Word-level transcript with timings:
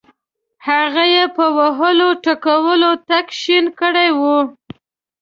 هغه 0.67 1.03
یې 1.15 1.23
په 1.35 1.45
وهلو 1.57 2.09
ټکولو 2.25 2.91
تک 3.07 3.25
شین 3.41 3.65
کړی 3.79 4.09
وو. 4.19 4.37